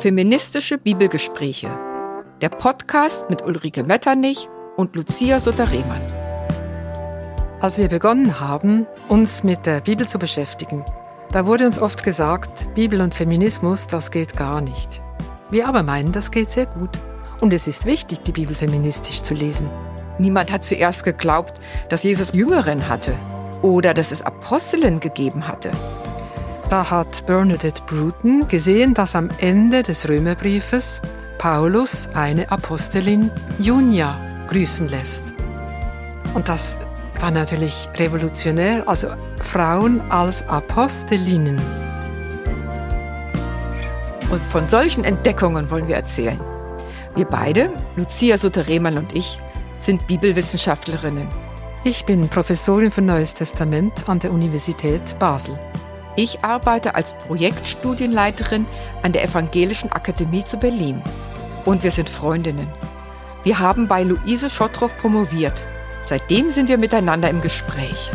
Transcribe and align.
Feministische 0.00 0.78
Bibelgespräche. 0.78 1.68
Der 2.40 2.50
Podcast 2.50 3.28
mit 3.28 3.42
Ulrike 3.42 3.82
Metternich 3.82 4.48
und 4.76 4.94
Lucia 4.94 5.40
Sutter-Rehmann. 5.40 6.00
Als 7.58 7.78
wir 7.78 7.88
begonnen 7.88 8.38
haben, 8.38 8.86
uns 9.08 9.42
mit 9.42 9.66
der 9.66 9.80
Bibel 9.80 10.06
zu 10.06 10.20
beschäftigen, 10.20 10.84
da 11.32 11.46
wurde 11.46 11.66
uns 11.66 11.80
oft 11.80 12.04
gesagt, 12.04 12.72
Bibel 12.76 13.00
und 13.00 13.12
Feminismus, 13.12 13.88
das 13.88 14.12
geht 14.12 14.36
gar 14.36 14.60
nicht. 14.60 15.02
Wir 15.50 15.66
aber 15.66 15.82
meinen, 15.82 16.12
das 16.12 16.30
geht 16.30 16.52
sehr 16.52 16.66
gut. 16.66 16.96
Und 17.40 17.52
es 17.52 17.66
ist 17.66 17.84
wichtig, 17.84 18.20
die 18.22 18.32
Bibel 18.32 18.54
feministisch 18.54 19.22
zu 19.22 19.34
lesen. 19.34 19.68
Niemand 20.20 20.52
hat 20.52 20.64
zuerst 20.64 21.02
geglaubt, 21.02 21.60
dass 21.88 22.04
Jesus 22.04 22.32
Jüngeren 22.32 22.88
hatte 22.88 23.14
oder 23.62 23.94
dass 23.94 24.12
es 24.12 24.22
Apostelen 24.22 25.00
gegeben 25.00 25.48
hatte. 25.48 25.72
Da 26.70 26.90
hat 26.90 27.24
Bernadette 27.24 27.82
Bruton 27.86 28.46
gesehen, 28.46 28.92
dass 28.92 29.16
am 29.16 29.30
Ende 29.38 29.82
des 29.82 30.06
Römerbriefes 30.06 31.00
Paulus 31.38 32.08
eine 32.12 32.50
Apostelin 32.50 33.30
Junia 33.58 34.18
grüßen 34.48 34.86
lässt. 34.86 35.22
Und 36.34 36.46
das 36.46 36.76
war 37.20 37.30
natürlich 37.30 37.88
revolutionär, 37.96 38.82
also 38.86 39.08
Frauen 39.38 40.02
als 40.10 40.46
Apostelinnen. 40.46 41.58
Und 44.30 44.42
von 44.50 44.68
solchen 44.68 45.04
Entdeckungen 45.04 45.70
wollen 45.70 45.88
wir 45.88 45.96
erzählen. 45.96 46.38
Wir 47.14 47.24
beide, 47.24 47.70
Lucia 47.96 48.36
Sutter-Rehmann 48.36 48.98
und 48.98 49.14
ich, 49.14 49.38
sind 49.78 50.06
Bibelwissenschaftlerinnen. 50.06 51.28
Ich 51.84 52.04
bin 52.04 52.28
Professorin 52.28 52.90
für 52.90 53.00
Neues 53.00 53.32
Testament 53.32 54.06
an 54.06 54.18
der 54.18 54.32
Universität 54.32 55.18
Basel. 55.18 55.58
Ich 56.18 56.42
arbeite 56.42 56.96
als 56.96 57.12
Projektstudienleiterin 57.12 58.66
an 59.02 59.12
der 59.12 59.22
Evangelischen 59.22 59.92
Akademie 59.92 60.44
zu 60.44 60.56
Berlin. 60.56 61.00
Und 61.64 61.84
wir 61.84 61.92
sind 61.92 62.10
Freundinnen. 62.10 62.66
Wir 63.44 63.60
haben 63.60 63.86
bei 63.86 64.02
Luise 64.02 64.50
Schottroff 64.50 64.98
promoviert. 64.98 65.54
Seitdem 66.02 66.50
sind 66.50 66.68
wir 66.68 66.76
miteinander 66.76 67.30
im 67.30 67.40
Gespräch. 67.40 68.10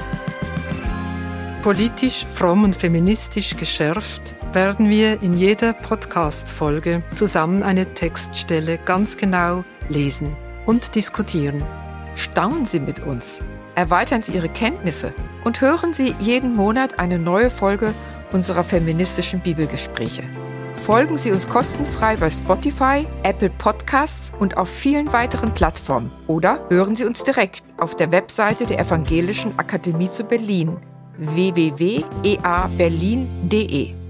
Politisch, 1.62 2.26
fromm 2.26 2.66
und 2.66 2.76
feministisch 2.76 3.56
geschärft 3.56 4.36
werden 4.52 4.90
wir 4.90 5.24
in 5.24 5.38
jeder 5.38 5.72
Podcast-Folge 5.72 7.04
zusammen 7.16 7.64
eine 7.64 7.94
Textstelle 7.94 8.80
ganz 8.80 9.16
genau 9.16 9.64
lesen 9.88 10.36
und 10.66 10.96
diskutieren. 10.96 11.64
Staunen 12.16 12.66
Sie 12.66 12.80
mit 12.80 13.00
uns 13.00 13.42
erweitern 13.76 14.24
Sie 14.24 14.32
Ihre 14.34 14.50
Kenntnisse 14.50 15.14
und 15.44 15.62
hören 15.62 15.94
Sie 15.94 16.16
jeden 16.20 16.56
Monat 16.56 17.00
eine 17.00 17.20
neue 17.20 17.50
Folge 17.50 17.94
unserer 18.32 18.64
feministischen 18.64 19.40
Bibelgespräche. 19.40 20.24
Folgen 20.76 21.18
Sie 21.18 21.32
uns 21.32 21.48
kostenfrei 21.48 22.18
bei 22.18 22.30
Spotify, 22.30 23.08
Apple 23.24 23.50
Podcasts 23.52 24.32
und 24.40 24.58
auf 24.58 24.70
vielen 24.70 25.12
weiteren 25.14 25.54
Plattformen 25.54 26.12
oder 26.28 26.60
hören 26.70 26.96
Sie 26.96 27.06
uns 27.06 27.24
direkt 27.24 27.64
auf 27.78 27.96
der 27.96 28.12
Webseite 28.12 28.66
der 28.66 28.80
Evangelischen 28.80 29.58
Akademie 29.58 30.10
zu 30.10 30.26
Berlin 30.26 30.78
www.eaberlin.de. 31.18 34.03